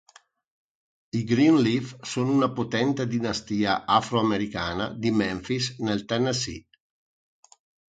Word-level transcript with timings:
I 1.11 1.23
Greenleaf 1.27 1.99
sono 2.01 2.31
una 2.31 2.51
potente 2.51 3.05
dinastia 3.05 3.85
afroamericana 3.85 4.89
di 4.91 5.11
Memphis, 5.11 5.75
nel 5.77 6.05
Tennessee. 6.05 6.65